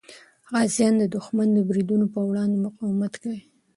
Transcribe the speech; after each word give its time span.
غازیان 0.51 0.93
د 0.97 1.03
دښمن 1.15 1.47
د 1.53 1.59
بریدونو 1.69 2.05
په 2.13 2.19
وړاندې 2.29 2.57
مقاومت 2.65 3.13
کوي. 3.21 3.41